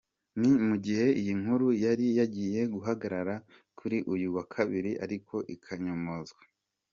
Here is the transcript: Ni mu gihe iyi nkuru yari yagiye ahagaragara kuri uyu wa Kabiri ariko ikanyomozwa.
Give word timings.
Ni 0.39 0.49
mu 0.67 0.75
gihe 0.85 1.05
iyi 1.19 1.33
nkuru 1.41 1.67
yari 1.83 2.05
yagiye 2.19 2.59
ahagaragara 2.79 3.35
kuri 3.77 3.97
uyu 4.13 4.27
wa 4.35 4.43
Kabiri 4.53 4.91
ariko 5.05 5.35
ikanyomozwa. 5.55 6.41